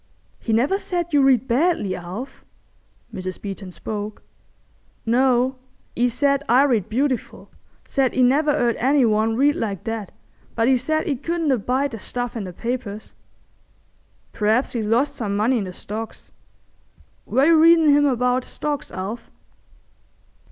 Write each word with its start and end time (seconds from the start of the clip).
"He 0.39 0.51
never 0.51 0.79
said 0.79 1.13
you 1.13 1.21
read 1.21 1.47
badly, 1.47 1.95
Alf?" 1.95 2.43
Mrs. 3.13 3.39
Beeton 3.39 3.71
spoke. 3.71 4.23
"No. 5.05 5.57
'E 5.95 6.07
said 6.09 6.43
I 6.49 6.63
read 6.63 6.89
beautiful. 6.89 7.51
Said 7.87 8.15
'e 8.15 8.23
never 8.23 8.49
'eard 8.49 8.77
any 8.77 9.05
one 9.05 9.35
read 9.35 9.53
like 9.55 9.83
that, 9.83 10.09
but 10.55 10.67
'e 10.67 10.75
said 10.77 11.07
'e 11.07 11.17
couldn't 11.17 11.51
abide 11.51 11.91
the 11.91 11.99
stuff 11.99 12.35
in 12.35 12.45
the 12.45 12.51
papers." 12.67 13.13
"P'raps 14.33 14.71
he's 14.71 14.87
lost 14.87 15.15
some 15.15 15.37
money 15.37 15.59
in 15.59 15.65
the 15.65 15.71
Stocks. 15.71 16.31
Were 17.27 17.45
you 17.45 17.55
readin' 17.61 17.89
him 17.89 18.07
about 18.07 18.43
Stocks, 18.43 18.89
Alf?" 18.89 19.29